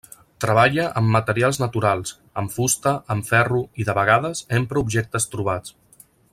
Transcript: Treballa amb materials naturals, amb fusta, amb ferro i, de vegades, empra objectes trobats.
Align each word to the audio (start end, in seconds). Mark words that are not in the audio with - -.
Treballa 0.43 0.85
amb 1.01 1.11
materials 1.15 1.59
naturals, 1.63 2.15
amb 2.43 2.53
fusta, 2.55 2.95
amb 3.17 3.29
ferro 3.29 3.61
i, 3.83 3.87
de 3.91 3.97
vegades, 4.01 4.45
empra 4.63 4.85
objectes 4.87 5.31
trobats. 5.35 5.79